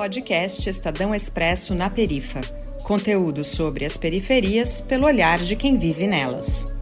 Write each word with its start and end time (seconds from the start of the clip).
Podcast 0.00 0.66
Estadão 0.66 1.14
Expresso 1.14 1.74
na 1.74 1.90
Perifa. 1.90 2.40
Conteúdo 2.84 3.44
sobre 3.44 3.84
as 3.84 3.98
periferias 3.98 4.80
pelo 4.80 5.04
olhar 5.04 5.38
de 5.38 5.54
quem 5.54 5.76
vive 5.76 6.06
nelas. 6.06 6.74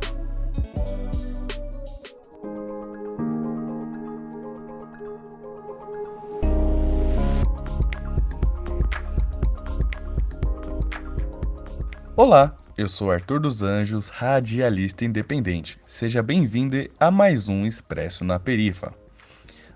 Olá, 12.15 12.57
eu 12.77 12.89
sou 12.89 13.11
Arthur 13.11 13.41
dos 13.41 13.63
Anjos, 13.63 14.11
radialista 14.11 15.05
independente. 15.05 15.77
Seja 15.89 16.23
bem-vindo 16.23 16.77
a 17.01 17.11
mais 17.11 17.49
um 17.49 17.67
Expresso 17.67 18.25
na 18.25 18.39
Perifa. 18.39 18.95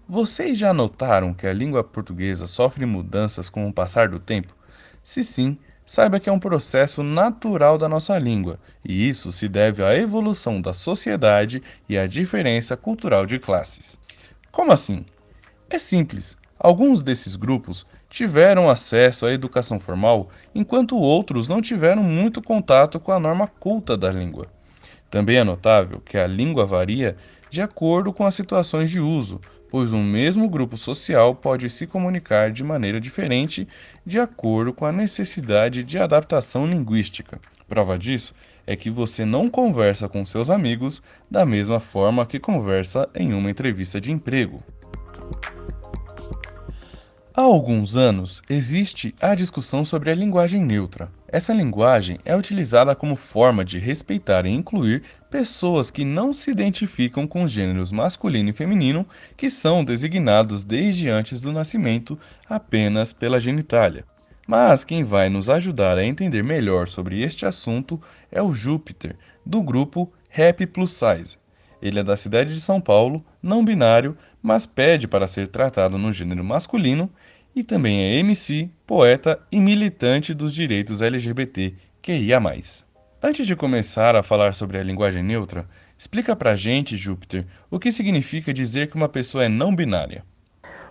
Vocês 0.08 0.58
já 0.58 0.74
notaram 0.74 1.32
que 1.32 1.46
a 1.46 1.52
língua 1.52 1.84
portuguesa 1.84 2.46
sofre 2.48 2.84
mudanças 2.84 3.48
com 3.48 3.68
o 3.68 3.72
passar 3.72 4.08
do 4.08 4.18
tempo? 4.18 4.54
Se 5.02 5.22
sim, 5.22 5.56
saiba 5.86 6.18
que 6.18 6.28
é 6.28 6.32
um 6.32 6.40
processo 6.40 7.04
natural 7.04 7.78
da 7.78 7.88
nossa 7.88 8.18
língua, 8.18 8.58
e 8.84 9.08
isso 9.08 9.30
se 9.30 9.48
deve 9.48 9.82
à 9.82 9.96
evolução 9.96 10.60
da 10.60 10.72
sociedade 10.72 11.62
e 11.88 11.96
à 11.96 12.06
diferença 12.08 12.76
cultural 12.76 13.24
de 13.24 13.38
classes. 13.38 13.96
Como 14.50 14.72
assim? 14.72 15.04
É 15.70 15.78
simples. 15.78 16.36
Alguns 16.58 17.00
desses 17.00 17.36
grupos 17.36 17.86
tiveram 18.10 18.68
acesso 18.68 19.24
à 19.24 19.32
educação 19.32 19.78
formal, 19.78 20.30
enquanto 20.52 20.96
outros 20.96 21.48
não 21.48 21.62
tiveram 21.62 22.02
muito 22.02 22.42
contato 22.42 22.98
com 22.98 23.12
a 23.12 23.20
norma 23.20 23.46
culta 23.46 23.96
da 23.96 24.10
língua. 24.10 24.48
Também 25.10 25.36
é 25.36 25.44
notável 25.44 26.00
que 26.00 26.18
a 26.18 26.26
língua 26.26 26.66
varia 26.66 27.16
de 27.50 27.60
acordo 27.60 28.12
com 28.12 28.24
as 28.24 28.34
situações 28.34 28.90
de 28.90 28.98
uso, 28.98 29.38
pois 29.72 29.90
um 29.90 30.04
mesmo 30.04 30.50
grupo 30.50 30.76
social 30.76 31.34
pode 31.34 31.70
se 31.70 31.86
comunicar 31.86 32.52
de 32.52 32.62
maneira 32.62 33.00
diferente 33.00 33.66
de 34.04 34.20
acordo 34.20 34.70
com 34.70 34.84
a 34.84 34.92
necessidade 34.92 35.82
de 35.82 35.98
adaptação 35.98 36.66
linguística. 36.66 37.40
Prova 37.66 37.98
disso 37.98 38.34
é 38.66 38.76
que 38.76 38.90
você 38.90 39.24
não 39.24 39.48
conversa 39.48 40.10
com 40.10 40.26
seus 40.26 40.50
amigos 40.50 41.02
da 41.30 41.46
mesma 41.46 41.80
forma 41.80 42.26
que 42.26 42.38
conversa 42.38 43.08
em 43.14 43.32
uma 43.32 43.50
entrevista 43.50 43.98
de 43.98 44.12
emprego. 44.12 44.62
Há 47.34 47.40
alguns 47.40 47.96
anos 47.96 48.42
existe 48.50 49.14
a 49.18 49.34
discussão 49.34 49.86
sobre 49.86 50.10
a 50.10 50.14
linguagem 50.14 50.62
neutra. 50.62 51.10
Essa 51.26 51.54
linguagem 51.54 52.18
é 52.26 52.36
utilizada 52.36 52.94
como 52.94 53.16
forma 53.16 53.64
de 53.64 53.78
respeitar 53.78 54.44
e 54.44 54.50
incluir 54.50 55.02
pessoas 55.30 55.90
que 55.90 56.04
não 56.04 56.30
se 56.30 56.50
identificam 56.50 57.26
com 57.26 57.42
os 57.42 57.50
gêneros 57.50 57.90
masculino 57.90 58.50
e 58.50 58.52
feminino, 58.52 59.06
que 59.34 59.48
são 59.48 59.82
designados 59.82 60.62
desde 60.62 61.08
antes 61.08 61.40
do 61.40 61.50
nascimento 61.50 62.18
apenas 62.46 63.14
pela 63.14 63.40
genitália. 63.40 64.04
Mas 64.46 64.84
quem 64.84 65.02
vai 65.02 65.30
nos 65.30 65.48
ajudar 65.48 65.96
a 65.96 66.04
entender 66.04 66.44
melhor 66.44 66.86
sobre 66.86 67.22
este 67.22 67.46
assunto 67.46 67.98
é 68.30 68.42
o 68.42 68.52
Júpiter, 68.52 69.16
do 69.46 69.62
grupo 69.62 70.12
Rap 70.28 70.66
Plus 70.66 70.92
Size. 70.92 71.38
Ele 71.80 71.98
é 71.98 72.04
da 72.04 72.16
cidade 72.16 72.52
de 72.52 72.60
São 72.60 72.80
Paulo, 72.80 73.24
não 73.42 73.64
binário, 73.64 74.16
mas 74.40 74.66
pede 74.66 75.08
para 75.08 75.26
ser 75.26 75.48
tratado 75.48 75.96
no 75.96 76.12
gênero 76.12 76.44
masculino 76.44 77.10
e 77.54 77.62
também 77.62 78.02
é 78.02 78.18
MC, 78.18 78.70
poeta 78.86 79.40
e 79.50 79.60
militante 79.60 80.32
dos 80.32 80.54
direitos 80.54 81.02
LGBT 81.02 81.74
QIA+. 82.02 82.40
Antes 83.22 83.46
de 83.46 83.54
começar 83.54 84.16
a 84.16 84.22
falar 84.22 84.54
sobre 84.54 84.78
a 84.78 84.82
linguagem 84.82 85.22
neutra, 85.22 85.68
explica 85.96 86.34
pra 86.34 86.56
gente, 86.56 86.96
Júpiter, 86.96 87.46
o 87.70 87.78
que 87.78 87.92
significa 87.92 88.52
dizer 88.52 88.90
que 88.90 88.96
uma 88.96 89.08
pessoa 89.08 89.44
é 89.44 89.48
não 89.48 89.74
binária. 89.74 90.24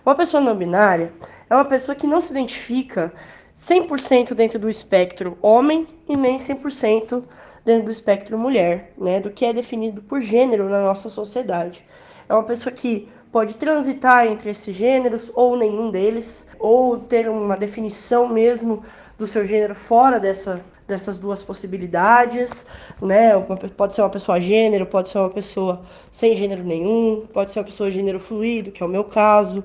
Uma 0.04 0.14
pessoa 0.14 0.40
não 0.40 0.56
binária 0.56 1.12
é 1.50 1.54
uma 1.54 1.64
pessoa 1.64 1.94
que 1.94 2.06
não 2.06 2.22
se 2.22 2.30
identifica 2.30 3.12
100% 3.56 4.34
dentro 4.34 4.58
do 4.58 4.68
espectro 4.68 5.36
homem 5.42 5.86
e 6.08 6.16
nem 6.16 6.38
100% 6.38 7.24
dentro 7.64 7.84
do 7.84 7.90
espectro 7.90 8.38
mulher, 8.38 8.92
né, 8.98 9.20
do 9.20 9.30
que 9.30 9.44
é 9.44 9.52
definido 9.52 10.02
por 10.02 10.20
gênero 10.20 10.68
na 10.68 10.82
nossa 10.82 11.08
sociedade. 11.08 11.84
É 12.28 12.34
uma 12.34 12.42
pessoa 12.42 12.72
que 12.72 13.08
pode 13.32 13.56
transitar 13.56 14.26
entre 14.26 14.50
esses 14.50 14.76
gêneros 14.76 15.32
ou 15.34 15.56
nenhum 15.56 15.90
deles, 15.90 16.46
ou 16.58 16.98
ter 16.98 17.28
uma 17.30 17.56
definição 17.56 18.28
mesmo 18.28 18.84
do 19.18 19.26
seu 19.26 19.46
gênero 19.46 19.74
fora 19.74 20.20
dessa, 20.20 20.60
dessas 20.86 21.16
duas 21.18 21.42
possibilidades, 21.42 22.66
né? 23.00 23.32
Pode 23.74 23.94
ser 23.94 24.02
uma 24.02 24.10
pessoa 24.10 24.38
gênero, 24.38 24.84
pode 24.84 25.08
ser 25.08 25.18
uma 25.18 25.30
pessoa 25.30 25.82
sem 26.10 26.36
gênero 26.36 26.62
nenhum, 26.62 27.26
pode 27.32 27.50
ser 27.50 27.60
uma 27.60 27.64
pessoa 27.64 27.90
gênero 27.90 28.20
fluido, 28.20 28.70
que 28.70 28.82
é 28.82 28.86
o 28.86 28.88
meu 28.88 29.04
caso, 29.04 29.64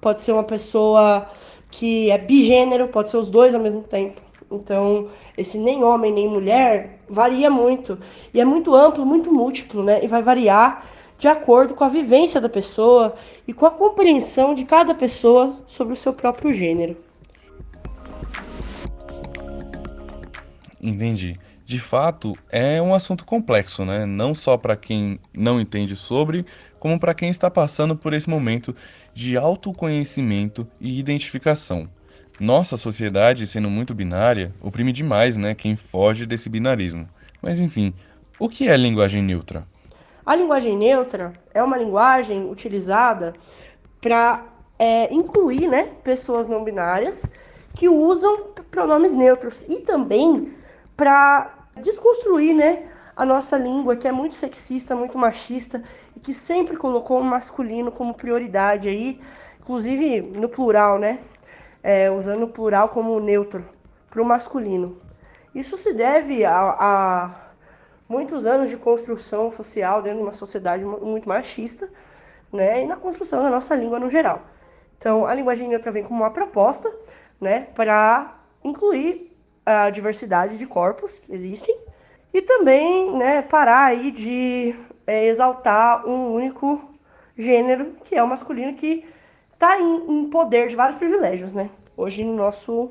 pode 0.00 0.22
ser 0.22 0.32
uma 0.32 0.44
pessoa 0.44 1.26
que 1.68 2.10
é 2.10 2.18
bigênero, 2.18 2.88
pode 2.88 3.10
ser 3.10 3.16
os 3.16 3.28
dois 3.28 3.54
ao 3.54 3.60
mesmo 3.60 3.82
tempo. 3.82 4.20
Então, 4.50 5.08
esse 5.36 5.58
nem 5.58 5.84
homem 5.84 6.12
nem 6.12 6.28
mulher 6.28 7.00
varia 7.08 7.48
muito 7.48 7.98
e 8.34 8.40
é 8.40 8.44
muito 8.44 8.74
amplo, 8.74 9.06
muito 9.06 9.32
múltiplo, 9.32 9.82
né? 9.82 10.04
E 10.04 10.08
vai 10.08 10.22
variar 10.22 10.84
de 11.20 11.28
acordo 11.28 11.74
com 11.74 11.84
a 11.84 11.88
vivência 11.90 12.40
da 12.40 12.48
pessoa 12.48 13.14
e 13.46 13.52
com 13.52 13.66
a 13.66 13.70
compreensão 13.70 14.54
de 14.54 14.64
cada 14.64 14.94
pessoa 14.94 15.60
sobre 15.66 15.92
o 15.92 15.96
seu 15.96 16.14
próprio 16.14 16.50
gênero. 16.50 16.96
Entendi. 20.80 21.38
De 21.66 21.78
fato, 21.78 22.32
é 22.48 22.80
um 22.80 22.94
assunto 22.94 23.26
complexo, 23.26 23.84
né? 23.84 24.06
Não 24.06 24.34
só 24.34 24.56
para 24.56 24.74
quem 24.74 25.20
não 25.36 25.60
entende 25.60 25.94
sobre, 25.94 26.46
como 26.78 26.98
para 26.98 27.12
quem 27.12 27.28
está 27.28 27.50
passando 27.50 27.94
por 27.94 28.14
esse 28.14 28.28
momento 28.28 28.74
de 29.12 29.36
autoconhecimento 29.36 30.66
e 30.80 30.98
identificação. 30.98 31.86
Nossa 32.40 32.78
sociedade, 32.78 33.46
sendo 33.46 33.68
muito 33.68 33.94
binária, 33.94 34.54
oprime 34.58 34.90
demais, 34.90 35.36
né, 35.36 35.54
quem 35.54 35.76
foge 35.76 36.24
desse 36.24 36.48
binarismo. 36.48 37.06
Mas 37.42 37.60
enfim, 37.60 37.92
o 38.38 38.48
que 38.48 38.68
é 38.68 38.76
linguagem 38.76 39.22
neutra? 39.22 39.66
A 40.30 40.36
linguagem 40.36 40.76
neutra 40.76 41.32
é 41.52 41.60
uma 41.60 41.76
linguagem 41.76 42.48
utilizada 42.48 43.34
para 44.00 44.44
é, 44.78 45.12
incluir 45.12 45.66
né, 45.66 45.90
pessoas 46.04 46.48
não 46.48 46.62
binárias 46.62 47.26
que 47.74 47.88
usam 47.88 48.44
pronomes 48.70 49.12
neutros 49.12 49.62
e 49.68 49.80
também 49.80 50.54
para 50.96 51.52
desconstruir 51.82 52.54
né, 52.54 52.88
a 53.16 53.24
nossa 53.24 53.58
língua, 53.58 53.96
que 53.96 54.06
é 54.06 54.12
muito 54.12 54.36
sexista, 54.36 54.94
muito 54.94 55.18
machista 55.18 55.82
e 56.14 56.20
que 56.20 56.32
sempre 56.32 56.76
colocou 56.76 57.18
o 57.18 57.24
masculino 57.24 57.90
como 57.90 58.14
prioridade 58.14 58.88
aí, 58.88 59.20
inclusive 59.60 60.20
no 60.20 60.48
plural, 60.48 60.96
né? 60.96 61.18
É, 61.82 62.08
usando 62.08 62.44
o 62.44 62.48
plural 62.48 62.90
como 62.90 63.18
neutro 63.18 63.68
para 64.08 64.22
o 64.22 64.24
masculino. 64.24 64.96
Isso 65.52 65.76
se 65.76 65.92
deve 65.92 66.44
a, 66.44 66.76
a 66.78 67.49
muitos 68.10 68.44
anos 68.44 68.68
de 68.68 68.76
construção 68.76 69.52
social 69.52 70.02
dentro 70.02 70.18
de 70.18 70.24
uma 70.24 70.32
sociedade 70.32 70.84
muito 70.84 71.28
machista, 71.28 71.88
né, 72.52 72.82
e 72.82 72.84
na 72.84 72.96
construção 72.96 73.40
da 73.40 73.48
nossa 73.48 73.76
língua 73.76 74.00
no 74.00 74.10
geral. 74.10 74.42
Então, 74.98 75.24
a 75.24 75.32
linguagem 75.32 75.68
neutra 75.68 75.92
vem 75.92 76.02
como 76.02 76.20
uma 76.20 76.30
proposta, 76.32 76.92
né, 77.40 77.68
para 77.72 78.36
incluir 78.64 79.30
a 79.64 79.90
diversidade 79.90 80.58
de 80.58 80.66
corpos 80.66 81.20
que 81.20 81.32
existem 81.32 81.78
e 82.34 82.42
também, 82.42 83.16
né, 83.16 83.42
parar 83.42 83.84
aí 83.84 84.10
de 84.10 84.74
é, 85.06 85.26
exaltar 85.26 86.04
um 86.04 86.34
único 86.34 86.80
gênero, 87.38 87.94
que 88.02 88.16
é 88.16 88.22
o 88.22 88.26
masculino, 88.26 88.74
que 88.74 89.06
está 89.52 89.80
em, 89.80 90.24
em, 90.24 90.28
poder 90.28 90.66
de 90.66 90.74
vários 90.74 90.98
privilégios, 90.98 91.54
né, 91.54 91.70
hoje 91.96 92.24
no 92.24 92.34
nosso, 92.34 92.90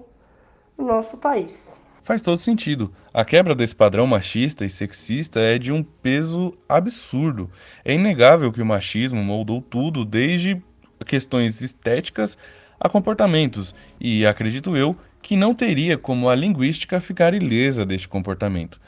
no 0.78 0.86
nosso 0.86 1.18
país. 1.18 1.78
Faz 2.04 2.22
todo 2.22 2.38
sentido. 2.38 2.92
A 3.14 3.24
quebra 3.24 3.54
desse 3.54 3.76
padrão 3.76 4.08
machista 4.08 4.66
e 4.66 4.70
sexista 4.70 5.40
é 5.40 5.58
de 5.58 5.72
um 5.72 5.84
peso 5.84 6.58
absurdo. 6.68 7.52
É 7.84 7.94
inegável 7.94 8.52
que 8.52 8.62
o 8.62 8.66
machismo 8.66 9.24
moldou 9.24 9.62
tudo, 9.62 10.06
desde 10.06 10.62
questões 11.06 11.62
estéticas 11.62 12.38
a 12.80 12.88
comportamentos, 12.88 13.76
e 14.00 14.26
acredito 14.26 14.76
eu 14.76 14.96
que 15.22 15.36
não 15.36 15.54
teria 15.54 15.98
como 15.98 16.30
a 16.30 16.36
linguística 16.36 17.02
ficar 17.02 17.34
ilesa 17.34 17.86
deste 17.86 18.08
comportamento. 18.08 18.80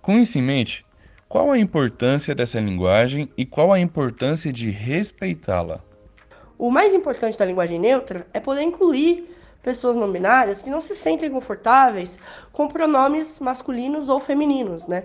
Com 0.00 0.18
isso 0.18 0.38
em 0.38 0.42
mente, 0.42 0.86
qual 1.28 1.50
a 1.50 1.58
importância 1.58 2.34
dessa 2.34 2.60
linguagem 2.60 3.28
e 3.36 3.44
qual 3.44 3.72
a 3.72 3.80
importância 3.80 4.52
de 4.52 4.70
respeitá-la? 4.70 5.80
O 6.56 6.70
mais 6.70 6.94
importante 6.94 7.38
da 7.38 7.44
linguagem 7.44 7.78
neutra 7.78 8.26
é 8.32 8.38
poder 8.38 8.62
incluir 8.62 9.28
pessoas 9.62 9.96
não 9.96 10.10
binárias 10.10 10.62
que 10.62 10.70
não 10.70 10.80
se 10.80 10.94
sentem 10.94 11.30
confortáveis 11.30 12.18
com 12.52 12.68
pronomes 12.68 13.38
masculinos 13.38 14.08
ou 14.08 14.20
femininos, 14.20 14.86
né? 14.86 15.04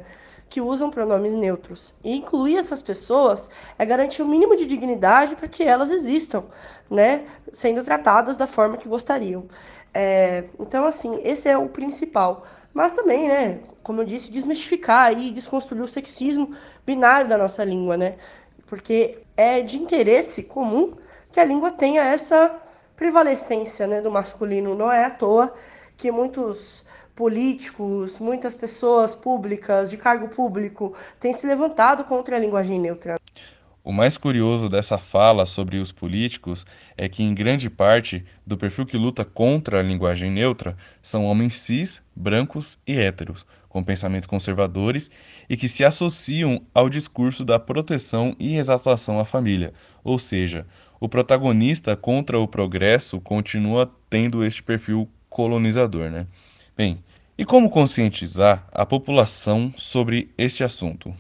Que 0.50 0.62
usam 0.62 0.90
pronomes 0.90 1.34
neutros. 1.34 1.96
E 2.04 2.16
incluir 2.16 2.58
essas 2.58 2.82
pessoas 2.82 3.50
é 3.78 3.86
garantir 3.86 4.22
o 4.22 4.26
um 4.26 4.30
mínimo 4.30 4.56
de 4.56 4.66
dignidade 4.66 5.36
para 5.36 5.48
que 5.48 5.64
elas 5.64 5.90
existam, 5.90 6.44
né? 6.90 7.26
Sendo 7.52 7.84
tratadas 7.84 8.38
da 8.38 8.48
forma 8.48 8.78
que 8.78 8.88
gostariam. 8.88 9.46
É, 9.94 10.46
então, 10.60 10.86
assim, 10.86 11.20
esse 11.24 11.50
é 11.50 11.58
o 11.58 11.70
principal. 11.70 12.46
Mas 12.74 12.94
também, 12.94 13.30
né, 13.30 13.60
como 13.82 14.02
eu 14.02 14.06
disse, 14.06 14.30
desmistificar 14.30 15.18
e 15.18 15.32
desconstruir 15.32 15.82
o 15.82 15.88
sexismo 15.88 16.54
binário 16.86 17.28
da 17.30 17.38
nossa 17.38 17.64
língua, 17.64 17.96
né? 17.96 18.16
Porque 18.68 19.20
é 19.38 19.62
de 19.62 19.78
interesse 19.78 20.44
comum 20.44 20.94
que 21.32 21.40
a 21.40 21.46
língua 21.46 21.72
tenha 21.72 22.04
essa 22.04 22.62
prevalecência 22.96 23.88
né, 23.88 24.02
do 24.02 24.12
masculino. 24.12 24.76
Não 24.76 24.92
é 24.92 25.06
à 25.06 25.10
toa 25.10 25.54
que 25.98 26.12
muitos 26.12 26.86
políticos, 27.16 28.20
muitas 28.20 28.56
pessoas 28.56 29.16
públicas, 29.16 29.90
de 29.90 29.98
cargo 29.98 30.28
público, 30.28 30.96
têm 31.20 31.34
se 31.34 31.48
levantado 31.48 32.04
contra 32.04 32.36
a 32.36 32.40
linguagem 32.40 32.80
neutra. 32.80 33.16
O 33.86 33.92
mais 33.92 34.18
curioso 34.18 34.68
dessa 34.68 34.98
fala 34.98 35.46
sobre 35.46 35.78
os 35.78 35.92
políticos 35.92 36.66
é 36.98 37.08
que, 37.08 37.22
em 37.22 37.36
grande 37.36 37.70
parte, 37.70 38.26
do 38.46 38.58
perfil 38.58 38.84
que 38.84 38.98
luta 38.98 39.24
contra 39.24 39.80
a 39.80 39.84
linguagem 39.84 40.32
neutra 40.32 40.76
são 41.04 41.24
homens 41.24 41.60
cis, 41.60 42.02
brancos 42.16 42.80
e 42.88 43.00
héteros, 43.00 43.46
com 43.70 43.84
pensamentos 43.84 44.26
conservadores 44.26 45.12
e 45.48 45.56
que 45.56 45.70
se 45.70 45.86
associam 45.86 46.64
ao 46.74 46.90
discurso 46.90 47.46
da 47.46 47.60
proteção 47.60 48.36
e 48.40 48.58
exaltação 48.58 49.20
à 49.20 49.26
família. 49.26 49.72
Ou 50.04 50.18
seja, 50.18 50.66
o 51.00 51.10
protagonista 51.10 51.96
contra 51.96 52.40
o 52.40 52.48
progresso 52.48 53.20
continua 53.20 53.92
tendo 54.10 54.44
este 54.44 54.64
perfil 54.64 55.08
colonizador, 55.30 56.10
né? 56.10 56.28
Bem, 56.76 57.04
e 57.38 57.46
como 57.46 57.70
conscientizar 57.70 58.68
a 58.72 58.86
população 58.86 59.74
sobre 59.76 60.32
este 60.38 60.64
assunto? 60.64 61.14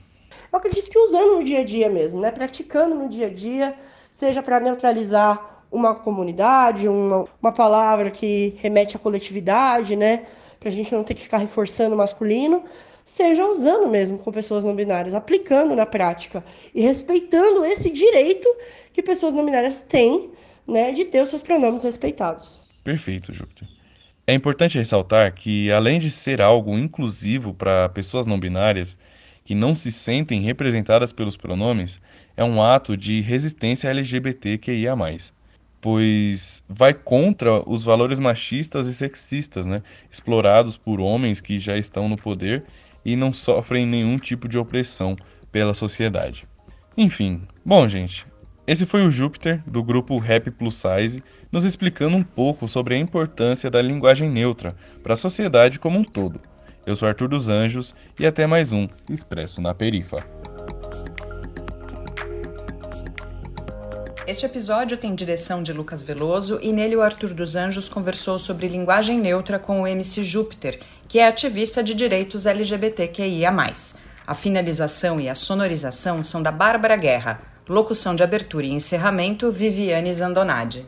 eu 0.55 0.57
acredito 0.57 0.89
que 0.89 0.97
usando 0.97 1.35
no 1.35 1.43
dia 1.43 1.59
a 1.59 1.63
dia 1.65 1.89
mesmo, 1.89 2.21
né? 2.21 2.31
Praticando 2.31 2.95
no 2.95 3.09
dia 3.09 3.27
a 3.27 3.29
dia, 3.29 3.75
seja 4.09 4.41
para 4.41 4.59
neutralizar 4.59 5.63
uma 5.69 5.93
comunidade, 5.93 6.87
uma, 6.87 7.25
uma 7.41 7.51
palavra 7.51 8.09
que 8.09 8.55
remete 8.59 8.95
à 8.95 8.99
coletividade, 8.99 9.97
né? 9.97 10.25
Para 10.57 10.69
a 10.69 10.71
gente 10.71 10.93
não 10.95 11.03
ter 11.03 11.13
que 11.13 11.21
ficar 11.21 11.39
reforçando 11.39 11.93
o 11.93 11.97
masculino, 11.97 12.63
seja 13.05 13.45
usando 13.45 13.87
mesmo 13.87 14.17
com 14.17 14.31
pessoas 14.31 14.65
não 14.65 14.75
binárias, 14.75 15.13
aplicando 15.13 15.75
na 15.75 15.85
prática 15.85 16.43
e 16.73 16.81
respeitando 16.81 17.63
esse 17.63 17.91
direito 17.91 18.47
que 18.91 19.03
pessoas 19.03 19.31
não 19.31 19.45
binárias 19.45 19.83
têm, 19.83 20.31
né, 20.67 20.91
de 20.91 21.05
ter 21.05 21.21
os 21.21 21.29
seus 21.29 21.43
pronomes 21.43 21.83
respeitados. 21.83 22.59
Perfeito, 22.83 23.31
Júpiter. 23.31 23.67
É 24.25 24.33
importante 24.33 24.79
ressaltar 24.79 25.35
que, 25.35 25.71
além 25.71 25.99
de 25.99 26.09
ser 26.09 26.41
algo 26.41 26.75
inclusivo 26.75 27.53
para 27.53 27.87
pessoas 27.89 28.25
não 28.25 28.39
binárias, 28.39 28.97
que 29.43 29.53
não 29.53 29.75
se 29.75 29.91
sentem 29.91 30.41
representadas 30.41 31.11
pelos 31.11 31.37
pronomes 31.37 32.01
é 32.35 32.43
um 32.43 32.61
ato 32.61 32.97
de 32.97 33.21
resistência 33.21 33.89
LGBTQIA+, 33.89 34.95
pois 35.79 36.63
vai 36.67 36.95
contra 36.95 37.61
os 37.69 37.83
valores 37.83 38.17
machistas 38.17 38.87
e 38.87 38.93
sexistas, 38.93 39.67
né, 39.67 39.83
explorados 40.09 40.75
por 40.75 40.99
homens 40.99 41.39
que 41.39 41.59
já 41.59 41.77
estão 41.77 42.09
no 42.09 42.17
poder 42.17 42.63
e 43.05 43.15
não 43.15 43.31
sofrem 43.31 43.85
nenhum 43.85 44.17
tipo 44.17 44.49
de 44.49 44.57
opressão 44.57 45.15
pela 45.51 45.73
sociedade. 45.73 46.47
Enfim, 46.97 47.43
bom, 47.63 47.87
gente, 47.87 48.25
esse 48.67 48.85
foi 48.85 49.05
o 49.05 49.11
Júpiter 49.11 49.61
do 49.67 49.83
grupo 49.83 50.17
Rap 50.17 50.49
Plus 50.49 50.75
Size, 50.75 51.23
nos 51.51 51.63
explicando 51.63 52.17
um 52.17 52.23
pouco 52.23 52.67
sobre 52.67 52.95
a 52.95 52.97
importância 52.97 53.69
da 53.69 53.81
linguagem 53.81 54.29
neutra 54.29 54.75
para 55.03 55.13
a 55.13 55.17
sociedade 55.17 55.77
como 55.77 55.99
um 55.99 56.03
todo. 56.03 56.41
Eu 56.85 56.95
sou 56.95 57.07
Arthur 57.07 57.27
dos 57.27 57.47
Anjos 57.47 57.93
e 58.19 58.25
até 58.25 58.47
mais 58.47 58.73
um 58.73 58.87
Expresso 59.09 59.61
na 59.61 59.73
Perifa. 59.73 60.25
Este 64.27 64.43
episódio 64.43 64.97
tem 64.97 65.13
direção 65.13 65.61
de 65.61 65.71
Lucas 65.71 66.01
Veloso 66.01 66.57
e 66.59 66.73
nele 66.73 66.95
o 66.95 67.01
Arthur 67.03 67.31
dos 67.31 67.55
Anjos 67.55 67.87
conversou 67.87 68.39
sobre 68.39 68.67
linguagem 68.67 69.19
neutra 69.19 69.59
com 69.59 69.83
o 69.83 69.87
MC 69.87 70.23
Júpiter, 70.23 70.79
que 71.07 71.19
é 71.19 71.27
ativista 71.27 71.83
de 71.83 71.93
direitos 71.93 72.47
LGBTQIA. 72.47 73.51
A 74.25 74.33
finalização 74.33 75.19
e 75.19 75.29
a 75.29 75.35
sonorização 75.35 76.23
são 76.23 76.41
da 76.41 76.51
Bárbara 76.51 76.95
Guerra. 76.95 77.39
Locução 77.69 78.15
de 78.15 78.23
abertura 78.23 78.65
e 78.65 78.71
encerramento, 78.71 79.51
Viviane 79.51 80.11
Zandonade. 80.11 80.87